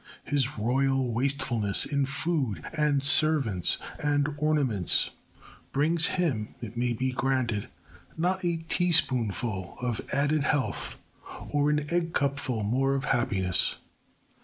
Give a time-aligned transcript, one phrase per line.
[0.23, 5.11] His royal wastefulness in food and servants and ornaments
[5.73, 7.67] brings him, it may be granted,
[8.17, 10.99] not a teaspoonful of added health
[11.51, 13.75] or an eggcupful more of happiness.